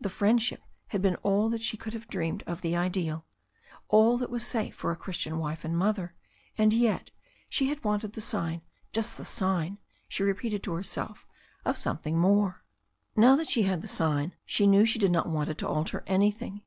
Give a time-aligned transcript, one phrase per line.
[0.00, 3.26] The friendship had been all that she could have dreamed of the ideal,
[3.88, 6.14] all that was safe for a Christian wife and mother,
[6.56, 7.10] and yet—
[7.50, 11.26] she had wanted the sign, just the sign, she repeated to herself,
[11.64, 12.62] of something more.
[13.16, 16.04] Now that she had the sign she knew she did not want it to alter
[16.06, 16.62] anything.